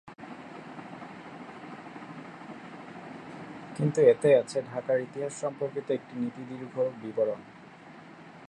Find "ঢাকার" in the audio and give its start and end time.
4.71-4.97